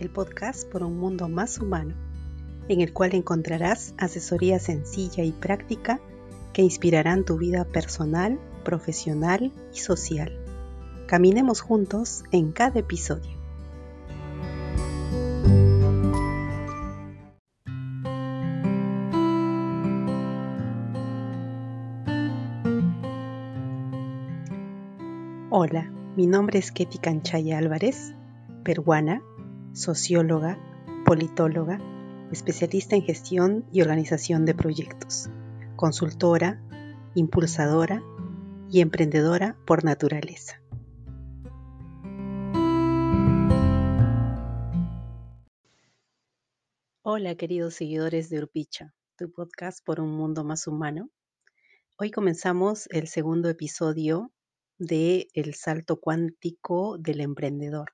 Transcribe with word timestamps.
El 0.00 0.10
podcast 0.10 0.66
por 0.70 0.82
un 0.82 0.96
mundo 0.98 1.28
más 1.28 1.58
humano, 1.58 1.94
en 2.68 2.80
el 2.80 2.92
cual 2.94 3.14
encontrarás 3.14 3.94
asesoría 3.98 4.58
sencilla 4.58 5.24
y 5.24 5.32
práctica 5.32 6.00
que 6.54 6.62
inspirarán 6.62 7.24
tu 7.24 7.36
vida 7.36 7.64
personal, 7.64 8.38
profesional 8.64 9.52
y 9.74 9.78
social. 9.78 10.32
Caminemos 11.06 11.60
juntos 11.60 12.24
en 12.32 12.52
cada 12.52 12.80
episodio. 12.80 13.38
Hola, 25.50 25.90
mi 26.16 26.26
nombre 26.26 26.58
es 26.58 26.72
Ketty 26.72 26.98
Canchaya 26.98 27.58
Álvarez, 27.58 28.14
peruana, 28.62 29.22
socióloga, 29.72 30.58
politóloga, 31.04 31.78
especialista 32.30 32.96
en 32.96 33.02
gestión 33.02 33.64
y 33.72 33.82
organización 33.82 34.44
de 34.44 34.54
proyectos, 34.54 35.28
consultora, 35.76 36.62
impulsadora 37.14 38.02
y 38.70 38.80
emprendedora 38.80 39.56
por 39.66 39.84
naturaleza. 39.84 40.62
Hola 47.02 47.34
queridos 47.34 47.74
seguidores 47.74 48.30
de 48.30 48.38
Urpicha, 48.38 48.94
tu 49.16 49.32
podcast 49.32 49.84
por 49.84 50.00
un 50.00 50.12
mundo 50.12 50.44
más 50.44 50.66
humano. 50.66 51.10
Hoy 51.98 52.10
comenzamos 52.10 52.86
el 52.90 53.08
segundo 53.08 53.48
episodio 53.48 54.32
de 54.78 55.28
El 55.34 55.54
salto 55.54 56.00
cuántico 56.00 56.96
del 56.98 57.20
emprendedor. 57.20 57.92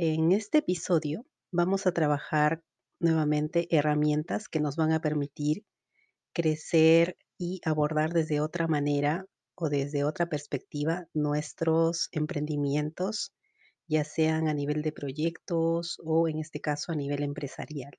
En 0.00 0.30
este 0.30 0.58
episodio 0.58 1.26
vamos 1.50 1.88
a 1.88 1.92
trabajar 1.92 2.62
nuevamente 3.00 3.66
herramientas 3.76 4.48
que 4.48 4.60
nos 4.60 4.76
van 4.76 4.92
a 4.92 5.00
permitir 5.00 5.64
crecer 6.32 7.16
y 7.36 7.60
abordar 7.64 8.12
desde 8.12 8.40
otra 8.40 8.68
manera 8.68 9.26
o 9.56 9.68
desde 9.68 10.04
otra 10.04 10.28
perspectiva 10.28 11.08
nuestros 11.14 12.10
emprendimientos, 12.12 13.32
ya 13.88 14.04
sean 14.04 14.46
a 14.46 14.54
nivel 14.54 14.82
de 14.82 14.92
proyectos 14.92 15.98
o 16.04 16.28
en 16.28 16.38
este 16.38 16.60
caso 16.60 16.92
a 16.92 16.94
nivel 16.94 17.24
empresarial. 17.24 17.98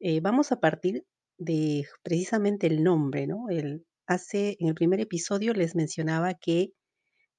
Eh, 0.00 0.20
vamos 0.20 0.52
a 0.52 0.60
partir 0.60 1.06
de 1.38 1.86
precisamente 2.02 2.66
el 2.66 2.82
nombre, 2.84 3.26
¿no? 3.26 3.48
El, 3.48 3.86
hace, 4.06 4.58
en 4.60 4.68
el 4.68 4.74
primer 4.74 5.00
episodio 5.00 5.54
les 5.54 5.74
mencionaba 5.74 6.34
que 6.34 6.74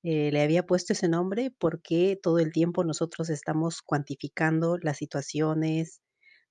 eh, 0.04 0.32
le 0.32 0.42
había 0.42 0.66
puesto 0.66 0.94
ese 0.94 1.08
nombre 1.08 1.52
porque 1.60 2.20
todo 2.22 2.40
el 2.40 2.52
tiempo 2.52 2.84
nosotros 2.84 3.30
estamos 3.30 3.82
cuantificando 3.82 4.78
las 4.78 4.98
situaciones, 4.98 6.02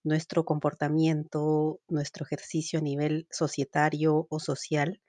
nuestro 0.04 0.44
comportamiento, 0.44 1.80
nuestro 1.88 2.24
ejercicio 2.24 2.78
a 2.78 2.82
nivel 2.82 3.26
societario 3.30 4.26
o 4.30 4.38
social. 4.38 5.00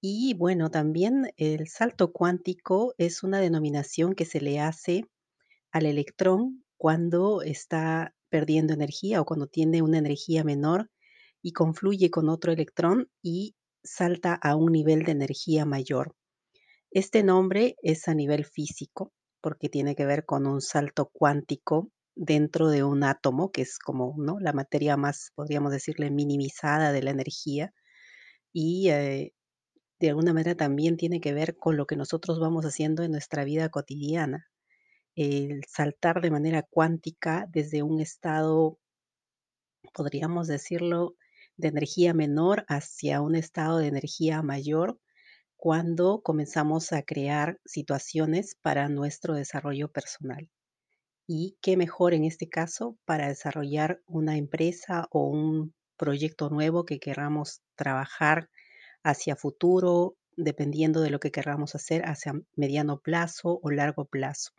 Y 0.00 0.34
bueno, 0.34 0.70
también 0.70 1.32
el 1.36 1.68
salto 1.68 2.12
cuántico 2.12 2.94
es 2.98 3.22
una 3.22 3.40
denominación 3.40 4.14
que 4.14 4.24
se 4.24 4.40
le 4.40 4.60
hace 4.60 5.04
al 5.72 5.86
electrón 5.86 6.64
cuando 6.76 7.42
está 7.42 8.14
perdiendo 8.28 8.74
energía 8.74 9.20
o 9.20 9.24
cuando 9.24 9.46
tiene 9.46 9.82
una 9.82 9.98
energía 9.98 10.44
menor 10.44 10.90
y 11.42 11.52
confluye 11.52 12.10
con 12.10 12.28
otro 12.28 12.52
electrón 12.52 13.08
y 13.22 13.56
salta 13.82 14.34
a 14.34 14.56
un 14.56 14.72
nivel 14.72 15.04
de 15.04 15.12
energía 15.12 15.64
mayor. 15.64 16.14
Este 16.94 17.24
nombre 17.24 17.74
es 17.82 18.06
a 18.06 18.14
nivel 18.14 18.44
físico 18.44 19.12
porque 19.40 19.68
tiene 19.68 19.96
que 19.96 20.06
ver 20.06 20.24
con 20.24 20.46
un 20.46 20.60
salto 20.60 21.10
cuántico 21.12 21.90
dentro 22.14 22.68
de 22.68 22.84
un 22.84 23.02
átomo, 23.02 23.50
que 23.50 23.62
es 23.62 23.80
como 23.80 24.14
la 24.38 24.52
materia 24.52 24.96
más, 24.96 25.32
podríamos 25.34 25.72
decirle, 25.72 26.12
minimizada 26.12 26.92
de 26.92 27.02
la 27.02 27.10
energía. 27.10 27.74
Y 28.52 28.90
eh, 28.90 29.32
de 29.98 30.08
alguna 30.10 30.32
manera 30.32 30.54
también 30.54 30.96
tiene 30.96 31.20
que 31.20 31.34
ver 31.34 31.56
con 31.56 31.76
lo 31.76 31.86
que 31.86 31.96
nosotros 31.96 32.38
vamos 32.38 32.64
haciendo 32.64 33.02
en 33.02 33.10
nuestra 33.10 33.42
vida 33.42 33.70
cotidiana. 33.70 34.46
El 35.16 35.64
saltar 35.68 36.20
de 36.20 36.30
manera 36.30 36.62
cuántica 36.62 37.48
desde 37.50 37.82
un 37.82 38.00
estado, 38.00 38.78
podríamos 39.92 40.46
decirlo, 40.46 41.16
de 41.56 41.68
energía 41.68 42.14
menor 42.14 42.64
hacia 42.68 43.20
un 43.20 43.34
estado 43.34 43.78
de 43.78 43.88
energía 43.88 44.42
mayor 44.42 45.00
cuando 45.64 46.20
comenzamos 46.20 46.92
a 46.92 47.00
crear 47.04 47.58
situaciones 47.64 48.54
para 48.54 48.90
nuestro 48.90 49.32
desarrollo 49.32 49.90
personal. 49.90 50.50
Y 51.26 51.56
qué 51.62 51.78
mejor 51.78 52.12
en 52.12 52.24
este 52.24 52.50
caso 52.50 52.98
para 53.06 53.28
desarrollar 53.28 54.02
una 54.04 54.36
empresa 54.36 55.08
o 55.10 55.26
un 55.26 55.72
proyecto 55.96 56.50
nuevo 56.50 56.84
que 56.84 56.98
queramos 56.98 57.62
trabajar 57.76 58.50
hacia 59.02 59.36
futuro, 59.36 60.18
dependiendo 60.36 61.00
de 61.00 61.08
lo 61.08 61.18
que 61.18 61.30
queramos 61.30 61.74
hacer 61.74 62.02
hacia 62.04 62.34
mediano 62.56 63.00
plazo 63.00 63.58
o 63.62 63.70
largo 63.70 64.04
plazo. 64.04 64.50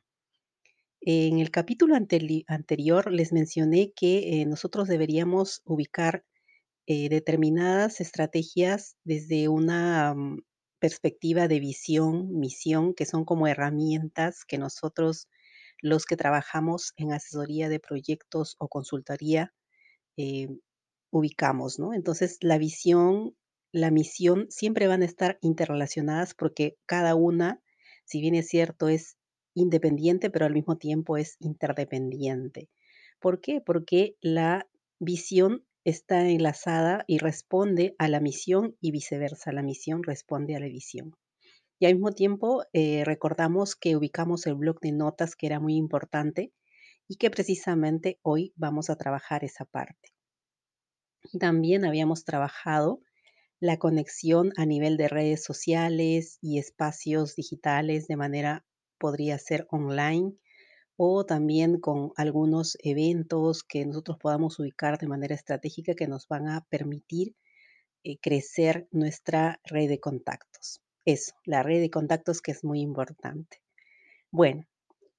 En 1.01 1.37
el 1.37 1.51
capítulo 1.51 1.95
anterior 1.95 3.11
les 3.11 3.31
mencioné 3.31 3.93
que 3.95 4.41
eh, 4.41 4.45
nosotros 4.47 4.87
deberíamos 4.87 5.61
ubicar 5.65 6.25
eh, 6.87 7.09
determinadas 7.09 8.01
estrategias 8.01 8.97
desde 9.03 9.49
una 9.49 10.15
mm, 10.15 10.39
perspectiva 10.79 11.47
de 11.47 11.59
visión, 11.59 12.37
misión, 12.39 12.93
que 12.93 13.05
son 13.05 13.25
como 13.25 13.47
herramientas 13.47 14.45
que 14.45 14.57
nosotros, 14.57 15.27
los 15.81 16.05
que 16.05 16.17
trabajamos 16.17 16.93
en 16.97 17.13
asesoría 17.13 17.69
de 17.69 17.79
proyectos 17.79 18.55
o 18.59 18.67
consultoría, 18.67 19.53
eh, 20.17 20.49
ubicamos, 21.11 21.79
¿no? 21.79 21.93
Entonces, 21.93 22.37
la 22.41 22.57
visión, 22.57 23.35
la 23.71 23.91
misión 23.91 24.47
siempre 24.49 24.87
van 24.87 25.01
a 25.01 25.05
estar 25.05 25.37
interrelacionadas 25.41 26.33
porque 26.33 26.77
cada 26.85 27.15
una, 27.15 27.61
si 28.03 28.21
bien 28.21 28.35
es 28.35 28.47
cierto, 28.47 28.89
es 28.89 29.17
independiente, 29.53 30.29
pero 30.29 30.45
al 30.45 30.53
mismo 30.53 30.77
tiempo 30.77 31.17
es 31.17 31.37
interdependiente. 31.39 32.69
¿Por 33.19 33.41
qué? 33.41 33.61
Porque 33.61 34.17
la 34.21 34.67
visión 34.99 35.65
está 35.85 36.27
enlazada 36.27 37.05
y 37.07 37.19
responde 37.19 37.95
a 37.99 38.09
la 38.09 38.19
misión 38.19 38.75
y 38.81 38.91
viceversa, 38.91 39.53
la 39.53 39.61
misión 39.61 40.03
responde 40.03 40.55
a 40.55 40.59
la 40.59 40.67
visión. 40.67 41.15
Y 41.79 41.85
al 41.85 41.93
mismo 41.93 42.11
tiempo 42.11 42.63
eh, 42.73 43.03
recordamos 43.05 43.75
que 43.75 43.95
ubicamos 43.95 44.47
el 44.47 44.55
blog 44.55 44.79
de 44.81 44.91
notas 44.91 45.35
que 45.35 45.45
era 45.45 45.59
muy 45.59 45.75
importante 45.75 46.51
y 47.07 47.17
que 47.17 47.29
precisamente 47.29 48.19
hoy 48.23 48.51
vamos 48.55 48.89
a 48.89 48.97
trabajar 48.97 49.43
esa 49.43 49.65
parte. 49.65 50.13
También 51.39 51.85
habíamos 51.85 52.23
trabajado 52.23 53.01
la 53.59 53.77
conexión 53.77 54.51
a 54.57 54.65
nivel 54.65 54.97
de 54.97 55.07
redes 55.07 55.43
sociales 55.43 56.37
y 56.41 56.59
espacios 56.59 57.35
digitales 57.35 58.07
de 58.07 58.15
manera, 58.15 58.65
podría 58.97 59.37
ser 59.37 59.67
online, 59.69 60.33
o 60.97 61.25
también 61.25 61.79
con 61.79 62.11
algunos 62.15 62.77
eventos 62.81 63.63
que 63.63 63.85
nosotros 63.85 64.17
podamos 64.17 64.59
ubicar 64.59 64.97
de 64.97 65.07
manera 65.07 65.35
estratégica 65.35 65.93
que 65.93 66.07
nos 66.07 66.27
van 66.27 66.47
a 66.47 66.65
permitir 66.69 67.35
eh, 68.03 68.17
crecer 68.19 68.87
nuestra 68.91 69.59
red 69.63 69.89
de 69.89 69.99
contactos. 69.99 70.81
Eso, 71.05 71.33
la 71.43 71.63
red 71.63 71.81
de 71.81 71.89
contactos 71.89 72.41
que 72.41 72.51
es 72.51 72.63
muy 72.63 72.81
importante. 72.81 73.61
Bueno, 74.31 74.65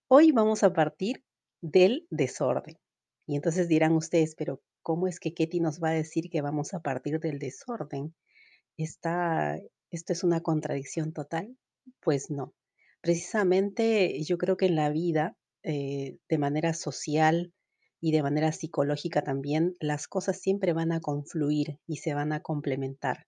hoy 0.09 0.32
vamos 0.32 0.62
a 0.62 0.72
partir 0.72 1.25
del 1.60 2.06
desorden. 2.10 2.78
Y 3.26 3.37
entonces 3.37 3.69
dirán 3.69 3.93
ustedes, 3.93 4.34
pero 4.37 4.62
¿cómo 4.82 5.08
es 5.08 5.20
que 5.20 5.34
Ketty 5.34 5.60
nos 5.60 5.82
va 5.82 5.91
a 5.91 5.94
decir 5.94 6.31
que 6.31 6.43
vamos 6.43 6.75
a 6.75 6.81
partir 6.81 7.20
del 7.20 7.38
desorden? 7.38 8.14
¿Está, 8.76 9.58
¿Esto 9.91 10.12
es 10.12 10.25
una 10.25 10.41
contradicción 10.41 11.12
total? 11.12 11.56
Pues 12.00 12.31
no. 12.31 12.55
Precisamente 13.00 14.23
yo 14.23 14.38
creo 14.38 14.56
que 14.56 14.67
en 14.67 14.76
la 14.76 14.90
vida 14.90 15.37
eh, 15.68 16.18
de 16.28 16.38
manera 16.38 16.74
social 16.74 17.52
y 18.00 18.12
de 18.12 18.22
manera 18.22 18.52
psicológica 18.52 19.22
también, 19.22 19.74
las 19.80 20.06
cosas 20.06 20.38
siempre 20.40 20.72
van 20.72 20.92
a 20.92 21.00
confluir 21.00 21.80
y 21.88 21.96
se 21.96 22.14
van 22.14 22.32
a 22.32 22.40
complementar. 22.40 23.26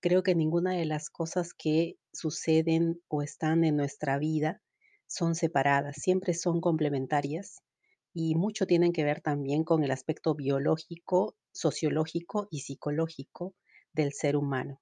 Creo 0.00 0.24
que 0.24 0.34
ninguna 0.34 0.72
de 0.72 0.84
las 0.84 1.10
cosas 1.10 1.54
que 1.54 1.96
suceden 2.12 3.00
o 3.06 3.22
están 3.22 3.62
en 3.62 3.76
nuestra 3.76 4.18
vida 4.18 4.60
son 5.06 5.36
separadas, 5.36 5.94
siempre 6.00 6.34
son 6.34 6.60
complementarias 6.60 7.62
y 8.12 8.34
mucho 8.34 8.66
tienen 8.66 8.92
que 8.92 9.04
ver 9.04 9.20
también 9.20 9.62
con 9.62 9.84
el 9.84 9.92
aspecto 9.92 10.34
biológico, 10.34 11.36
sociológico 11.52 12.48
y 12.50 12.62
psicológico 12.62 13.54
del 13.92 14.12
ser 14.12 14.36
humano. 14.36 14.80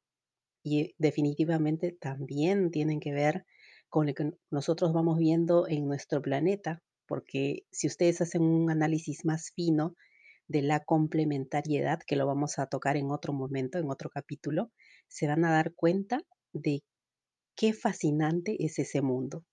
Y 0.62 0.94
definitivamente 0.96 1.92
también 1.92 2.70
tienen 2.70 2.98
que 2.98 3.12
ver 3.12 3.44
con 3.90 4.06
lo 4.06 4.14
que 4.14 4.32
nosotros 4.50 4.94
vamos 4.94 5.18
viendo 5.18 5.68
en 5.68 5.86
nuestro 5.86 6.22
planeta, 6.22 6.82
porque 7.06 7.64
si 7.70 7.86
ustedes 7.86 8.20
hacen 8.20 8.42
un 8.42 8.70
análisis 8.70 9.24
más 9.24 9.52
fino 9.54 9.94
de 10.48 10.62
la 10.62 10.80
complementariedad, 10.80 12.00
que 12.06 12.16
lo 12.16 12.26
vamos 12.26 12.58
a 12.58 12.66
tocar 12.66 12.96
en 12.96 13.10
otro 13.10 13.32
momento, 13.32 13.78
en 13.78 13.90
otro 13.90 14.10
capítulo, 14.10 14.72
se 15.08 15.26
van 15.26 15.44
a 15.44 15.52
dar 15.52 15.74
cuenta 15.74 16.20
de 16.52 16.82
qué 17.56 17.72
fascinante 17.72 18.56
es 18.64 18.78
ese 18.78 19.02
mundo. 19.02 19.44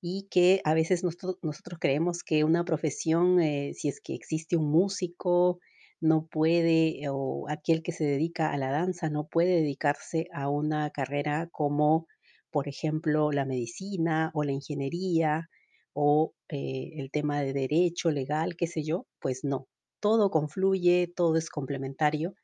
y 0.00 0.28
que 0.30 0.60
a 0.64 0.74
veces 0.74 1.02
nosotros 1.04 1.78
creemos 1.80 2.22
que 2.22 2.44
una 2.44 2.64
profesión, 2.64 3.40
eh, 3.40 3.72
si 3.74 3.88
es 3.88 4.00
que 4.00 4.14
existe 4.14 4.56
un 4.56 4.70
músico, 4.70 5.58
no 6.00 6.26
puede, 6.26 7.00
o 7.10 7.46
aquel 7.48 7.82
que 7.82 7.92
se 7.92 8.04
dedica 8.04 8.52
a 8.52 8.56
la 8.58 8.70
danza, 8.70 9.10
no 9.10 9.26
puede 9.28 9.56
dedicarse 9.60 10.26
a 10.32 10.48
una 10.50 10.90
carrera 10.90 11.48
como, 11.50 12.06
por 12.50 12.68
ejemplo, 12.68 13.32
la 13.32 13.44
medicina 13.44 14.30
o 14.34 14.44
la 14.44 14.52
ingeniería 14.52 15.48
o, 15.94 16.34
eh, 16.48 16.92
el 16.96 17.10
tema 17.10 17.40
de 17.42 17.52
derecho 17.52 18.10
legal, 18.10 18.56
qué 18.56 18.66
sé 18.66 18.82
yo, 18.84 19.06
pues 19.20 19.44
no. 19.44 19.68
Todo 20.00 20.30
confluye, 20.30 21.12
todo 21.14 21.36
es 21.36 21.50
complementario, 21.50 22.34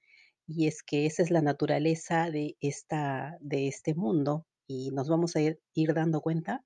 y 0.47 0.67
es 0.69 0.83
que 0.83 1.07
esa 1.07 1.23
es 1.23 1.31
la 1.31 1.43
naturaleza 1.43 2.31
de 2.31 2.57
esta 2.61 3.37
de 3.41 3.69
este 3.69 3.95
mundo, 3.95 4.47
y 4.67 4.91
nos 4.93 5.09
vamos 5.09 5.37
a 5.37 5.41
ir 5.41 5.61
ir 5.75 5.95
dando 5.95 6.21
cuenta 6.21 6.65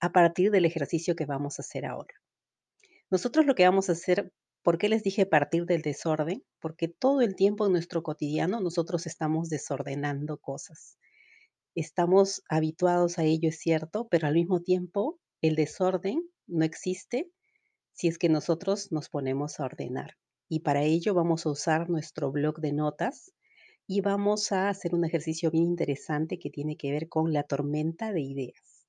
a 0.00 0.12
partir 0.12 0.50
del 0.50 0.66
ejercicio 0.66 1.16
que 1.16 1.26
vamos 1.26 1.58
a 1.58 1.62
hacer 1.62 1.86
ahora. 1.86 2.14
Nosotros 3.10 3.46
lo 3.46 3.54
que 3.54 3.64
vamos 3.64 3.88
a 3.88 3.92
hacer 3.92 4.32
¿por 4.64 4.78
qué 4.78 4.88
les 4.88 5.02
dije 5.04 5.26
partir 5.26 5.66
del 5.66 5.82
desorden? 5.82 6.42
Porque 6.58 6.88
todo 6.88 7.20
el 7.20 7.36
tiempo 7.36 7.66
en 7.66 7.72
nuestro 7.72 8.02
cotidiano 8.02 8.60
nosotros 8.60 9.06
estamos 9.06 9.50
desordenando 9.50 10.38
cosas. 10.38 10.98
Estamos 11.76 12.42
habituados 12.48 13.18
a 13.18 13.24
ello, 13.24 13.50
es 13.50 13.58
cierto, 13.58 14.08
pero 14.08 14.26
al 14.26 14.34
mismo 14.34 14.62
tiempo 14.62 15.20
el 15.46 15.56
desorden 15.56 16.26
no 16.46 16.64
existe 16.64 17.30
si 17.92 18.08
es 18.08 18.16
que 18.16 18.30
nosotros 18.30 18.90
nos 18.92 19.10
ponemos 19.10 19.60
a 19.60 19.66
ordenar. 19.66 20.16
Y 20.48 20.60
para 20.60 20.82
ello 20.84 21.12
vamos 21.12 21.44
a 21.44 21.50
usar 21.50 21.90
nuestro 21.90 22.32
bloc 22.32 22.60
de 22.60 22.72
notas 22.72 23.34
y 23.86 24.00
vamos 24.00 24.52
a 24.52 24.70
hacer 24.70 24.94
un 24.94 25.04
ejercicio 25.04 25.50
bien 25.50 25.64
interesante 25.64 26.38
que 26.38 26.48
tiene 26.48 26.78
que 26.78 26.92
ver 26.92 27.10
con 27.10 27.34
la 27.34 27.42
tormenta 27.42 28.10
de 28.10 28.22
ideas. 28.22 28.86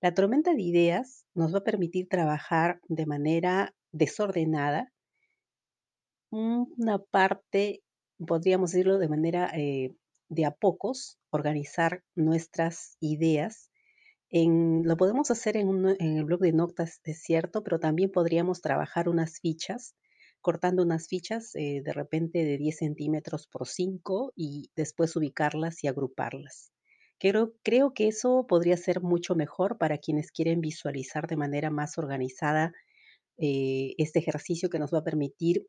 La 0.00 0.12
tormenta 0.12 0.54
de 0.54 0.62
ideas 0.62 1.24
nos 1.34 1.54
va 1.54 1.58
a 1.58 1.64
permitir 1.64 2.08
trabajar 2.08 2.80
de 2.88 3.06
manera 3.06 3.72
desordenada 3.92 4.92
una 6.30 6.98
parte, 6.98 7.84
podríamos 8.26 8.72
decirlo 8.72 8.98
de 8.98 9.08
manera, 9.08 9.52
eh, 9.54 9.94
de 10.28 10.46
a 10.46 10.50
pocos, 10.50 11.18
organizar 11.30 12.02
nuestras 12.16 12.96
ideas 12.98 13.70
en 14.32 14.82
lo 14.84 14.96
podemos 14.96 15.30
hacer 15.30 15.56
en 15.58 15.68
el 16.00 16.24
bloc 16.24 16.40
de 16.40 16.52
notas, 16.52 17.00
es 17.04 17.22
cierto, 17.22 17.62
pero 17.62 17.78
también 17.78 18.10
podríamos 18.10 18.62
trabajar 18.62 19.08
unas 19.08 19.40
fichas, 19.40 19.94
cortando 20.40 20.82
unas 20.82 21.06
fichas, 21.06 21.54
eh, 21.54 21.82
de 21.84 21.92
repente 21.92 22.44
de 22.44 22.58
10 22.58 22.78
centímetros 22.78 23.46
por 23.46 23.68
5 23.68 24.32
y 24.34 24.70
después 24.74 25.14
ubicarlas 25.16 25.84
y 25.84 25.88
agruparlas. 25.88 26.72
Creo 27.20 27.52
creo 27.62 27.94
que 27.94 28.08
eso 28.08 28.46
podría 28.48 28.76
ser 28.78 29.02
mucho 29.02 29.34
mejor 29.36 29.78
para 29.78 29.98
quienes 29.98 30.32
quieren 30.32 30.60
visualizar 30.62 31.26
de 31.28 31.36
manera 31.36 31.70
más 31.70 31.98
organizada, 31.98 32.72
eh, 33.38 33.94
este 33.98 34.18
ejercicio 34.20 34.70
que 34.70 34.78
nos 34.78 34.94
va 34.94 34.98
a 35.00 35.04
permitir 35.04 35.66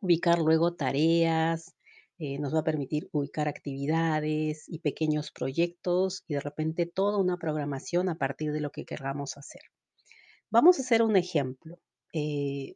ubicar 0.00 0.38
luego 0.38 0.74
tareas, 0.74 1.74
eh, 2.18 2.38
nos 2.40 2.52
va 2.52 2.60
a 2.60 2.64
permitir 2.64 3.08
ubicar 3.12 3.46
actividades 3.46 4.64
y 4.68 4.80
pequeños 4.80 5.30
proyectos 5.30 6.24
y 6.26 6.34
de 6.34 6.40
repente 6.40 6.84
toda 6.86 7.16
una 7.18 7.38
programación 7.38 8.08
a 8.08 8.16
partir 8.16 8.52
de 8.52 8.60
lo 8.60 8.70
que 8.70 8.84
querramos 8.84 9.36
hacer. 9.36 9.62
Vamos 10.50 10.78
a 10.78 10.82
hacer 10.82 11.02
un 11.02 11.16
ejemplo. 11.16 11.78
Eh, 12.12 12.74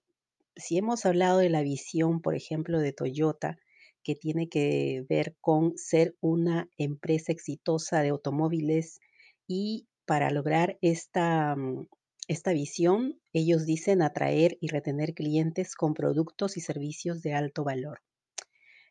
si 0.55 0.79
hemos 0.79 1.06
hablado 1.06 1.39
de 1.39 1.50
la 1.50 1.62
visión, 1.62 2.21
por 2.21 2.37
ejemplo, 2.37 2.79
de 2.79 2.93
Toyota, 2.93 3.59
que 4.05 4.15
tiene 4.15 4.49
que 4.49 5.05
ver 5.09 5.37
con 5.41 5.77
ser 5.77 6.17
una 6.21 6.69
empresa 6.77 7.33
exitosa 7.33 8.00
de 8.03 8.11
automóviles 8.11 9.00
y 9.49 9.89
para 10.06 10.31
lograr 10.31 10.79
esta, 10.83 11.56
mm, 11.56 11.89
esta 12.29 12.53
visión, 12.53 13.21
ellos 13.33 13.67
dicen 13.67 14.03
atraer 14.03 14.56
y 14.61 14.69
retener 14.69 15.15
clientes 15.15 15.75
con 15.75 15.94
productos 15.94 16.56
y 16.56 16.61
servicios 16.61 17.23
de 17.23 17.35
alto 17.35 17.65
valor. 17.65 18.03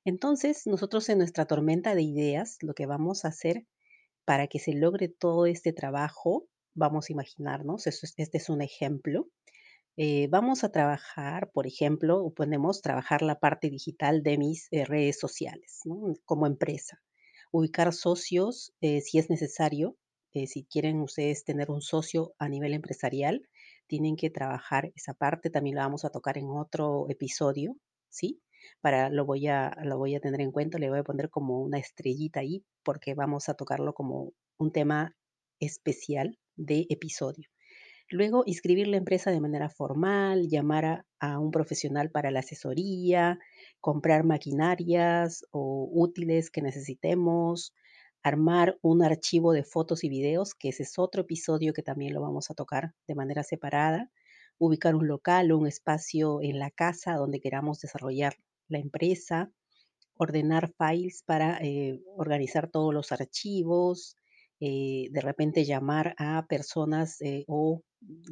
Entonces, 0.05 0.67
nosotros 0.67 1.09
en 1.09 1.19
nuestra 1.19 1.45
tormenta 1.45 1.95
de 1.95 2.03
ideas, 2.03 2.57
lo 2.61 2.73
que 2.73 2.85
vamos 2.85 3.25
a 3.25 3.29
hacer 3.29 3.65
para 4.25 4.47
que 4.47 4.59
se 4.59 4.73
logre 4.73 5.09
todo 5.09 5.45
este 5.45 5.73
trabajo, 5.73 6.47
vamos 6.73 7.09
a 7.09 7.13
imaginarnos, 7.13 7.87
este 7.87 8.37
es 8.37 8.49
un 8.49 8.61
ejemplo, 8.61 9.27
eh, 9.97 10.27
vamos 10.29 10.63
a 10.63 10.71
trabajar, 10.71 11.51
por 11.51 11.67
ejemplo, 11.67 12.33
ponemos 12.35 12.81
trabajar 12.81 13.21
la 13.21 13.39
parte 13.39 13.69
digital 13.69 14.23
de 14.23 14.37
mis 14.37 14.67
eh, 14.71 14.85
redes 14.85 15.19
sociales, 15.19 15.81
¿no? 15.85 16.13
Como 16.25 16.47
empresa. 16.47 17.01
Ubicar 17.51 17.93
socios, 17.93 18.73
eh, 18.81 19.01
si 19.01 19.19
es 19.19 19.29
necesario, 19.29 19.97
si 20.33 20.63
quieren 20.63 21.01
ustedes 21.01 21.43
tener 21.43 21.69
un 21.69 21.81
socio 21.81 22.33
a 22.39 22.47
nivel 22.47 22.73
empresarial, 22.73 23.49
tienen 23.87 24.15
que 24.15 24.29
trabajar 24.29 24.93
esa 24.95 25.13
parte, 25.13 25.49
también 25.49 25.75
la 25.75 25.83
vamos 25.83 26.05
a 26.05 26.09
tocar 26.09 26.37
en 26.37 26.45
otro 26.51 27.07
episodio, 27.09 27.75
¿sí? 28.09 28.41
Para, 28.81 29.09
lo 29.09 29.25
voy 29.25 29.47
a, 29.47 29.75
lo 29.83 29.97
voy 29.97 30.15
a 30.15 30.19
tener 30.19 30.41
en 30.41 30.51
cuenta, 30.51 30.79
le 30.79 30.89
voy 30.89 30.99
a 30.99 31.03
poner 31.03 31.29
como 31.29 31.61
una 31.61 31.77
estrellita 31.79 32.41
ahí, 32.41 32.63
porque 32.83 33.13
vamos 33.13 33.49
a 33.49 33.53
tocarlo 33.53 33.93
como 33.93 34.33
un 34.57 34.71
tema 34.71 35.15
especial 35.59 36.37
de 36.55 36.85
episodio. 36.89 37.49
Luego, 38.09 38.43
inscribir 38.45 38.87
la 38.87 38.97
empresa 38.97 39.31
de 39.31 39.39
manera 39.39 39.69
formal, 39.69 40.49
llamar 40.49 40.85
a, 40.85 41.05
a 41.19 41.39
un 41.39 41.51
profesional 41.51 42.11
para 42.11 42.29
la 42.29 42.39
asesoría, 42.41 43.39
comprar 43.79 44.25
maquinarias 44.25 45.45
o 45.51 45.89
útiles 45.93 46.51
que 46.51 46.61
necesitemos, 46.61 47.73
armar 48.23 48.77
un 48.81 49.03
archivo 49.03 49.53
de 49.53 49.63
fotos 49.63 50.03
y 50.03 50.09
videos, 50.09 50.53
que 50.53 50.69
ese 50.69 50.83
es 50.83 50.99
otro 50.99 51.21
episodio 51.21 51.73
que 51.73 51.83
también 51.83 52.13
lo 52.13 52.21
vamos 52.21 52.51
a 52.51 52.53
tocar 52.53 52.93
de 53.07 53.15
manera 53.15 53.43
separada, 53.43 54.11
ubicar 54.57 54.95
un 54.95 55.07
local 55.07 55.51
o 55.51 55.57
un 55.57 55.67
espacio 55.67 56.39
en 56.41 56.59
la 56.59 56.69
casa 56.69 57.15
donde 57.15 57.39
queramos 57.39 57.79
desarrollar 57.79 58.35
la 58.71 58.79
empresa, 58.79 59.51
ordenar 60.15 60.71
files 60.77 61.23
para 61.25 61.57
eh, 61.61 61.99
organizar 62.15 62.69
todos 62.69 62.93
los 62.93 63.11
archivos, 63.11 64.15
eh, 64.59 65.07
de 65.11 65.21
repente 65.21 65.65
llamar 65.65 66.13
a 66.17 66.45
personas 66.47 67.19
eh, 67.21 67.43
o 67.47 67.81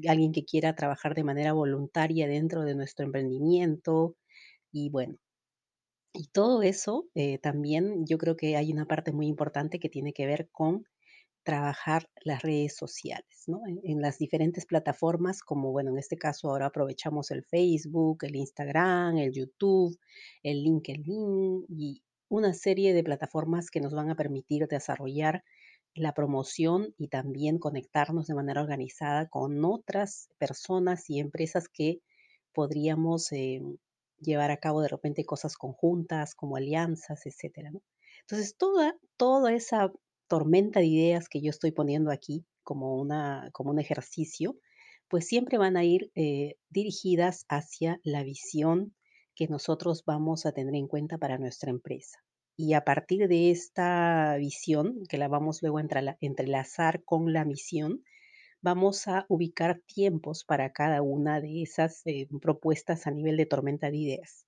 alguien 0.07 0.31
que 0.31 0.45
quiera 0.45 0.75
trabajar 0.75 1.15
de 1.15 1.23
manera 1.23 1.53
voluntaria 1.53 2.27
dentro 2.27 2.63
de 2.63 2.75
nuestro 2.75 3.05
emprendimiento. 3.05 4.15
Y 4.71 4.89
bueno, 4.89 5.15
y 6.13 6.27
todo 6.27 6.61
eso 6.63 7.07
también 7.41 8.05
yo 8.05 8.17
creo 8.17 8.35
que 8.35 8.55
hay 8.55 8.71
una 8.71 8.85
parte 8.85 9.11
muy 9.11 9.27
importante 9.27 9.79
que 9.79 9.89
tiene 9.89 10.13
que 10.13 10.25
ver 10.25 10.49
con 10.51 10.85
trabajar 11.43 12.09
las 12.23 12.41
redes 12.41 12.75
sociales, 12.75 13.43
¿no? 13.47 13.61
En, 13.83 14.01
las 14.01 14.17
diferentes 14.17 14.65
plataformas, 14.65 15.41
como 15.41 15.71
bueno, 15.71 15.91
en 15.91 15.97
este 15.97 16.17
caso 16.17 16.49
ahora 16.49 16.67
aprovechamos 16.67 17.31
el 17.31 17.43
Facebook, 17.43 18.23
el 18.23 18.35
Instagram, 18.35 19.17
el 19.17 19.31
YouTube, 19.33 19.97
el 20.43 20.63
LinkedIn 20.63 21.65
y 21.69 22.03
una 22.29 22.53
serie 22.53 22.93
de 22.93 23.03
plataformas 23.03 23.71
que 23.71 23.81
nos 23.81 23.93
van 23.93 24.09
a 24.09 24.15
permitir 24.15 24.67
desarrollar 24.67 25.43
la 25.95 26.13
promoción 26.13 26.93
y 26.97 27.07
también 27.07 27.57
conectarnos 27.57 28.27
de 28.27 28.35
manera 28.35 28.61
organizada 28.61 29.27
con 29.27 29.63
otras 29.65 30.29
personas 30.37 31.09
y 31.09 31.19
empresas 31.19 31.67
que 31.67 31.99
podríamos 32.53 33.31
eh, 33.31 33.61
llevar 34.19 34.51
a 34.51 34.57
cabo 34.57 34.81
de 34.81 34.89
repente 34.89 35.25
cosas 35.25 35.57
conjuntas, 35.57 36.35
como 36.35 36.57
alianzas, 36.57 37.25
etcétera. 37.25 37.71
Entonces, 38.21 38.55
toda, 38.57 38.95
toda 39.17 39.53
esa 39.53 39.91
tormenta 40.29 40.79
de 40.79 40.85
ideas 40.85 41.27
que 41.27 41.41
yo 41.41 41.49
estoy 41.49 41.71
poniendo 41.71 42.11
aquí 42.11 42.45
como, 42.63 42.95
una, 42.95 43.49
como 43.51 43.71
un 43.71 43.79
ejercicio, 43.79 44.57
pues 45.09 45.27
siempre 45.27 45.57
van 45.57 45.75
a 45.75 45.83
ir 45.83 46.11
eh, 46.15 46.55
dirigidas 46.69 47.45
hacia 47.49 47.99
la 48.03 48.23
visión 48.23 48.95
que 49.35 49.47
nosotros 49.47 50.03
vamos 50.05 50.45
a 50.45 50.53
tener 50.53 50.75
en 50.75 50.87
cuenta 50.87 51.17
para 51.17 51.37
nuestra 51.37 51.71
empresa. 51.71 52.19
Y 52.55 52.73
a 52.73 52.83
partir 52.85 53.27
de 53.27 53.51
esta 53.51 54.35
visión, 54.37 55.03
que 55.09 55.17
la 55.17 55.27
vamos 55.27 55.61
luego 55.61 55.79
a 55.79 55.81
entrela- 55.81 56.17
entrelazar 56.21 57.03
con 57.03 57.33
la 57.33 57.45
misión, 57.45 58.03
vamos 58.61 59.07
a 59.07 59.25
ubicar 59.29 59.81
tiempos 59.85 60.43
para 60.43 60.71
cada 60.73 61.01
una 61.01 61.41
de 61.41 61.63
esas 61.63 62.01
eh, 62.05 62.27
propuestas 62.41 63.07
a 63.07 63.11
nivel 63.11 63.37
de 63.37 63.45
tormenta 63.45 63.89
de 63.89 63.97
ideas. 63.97 64.45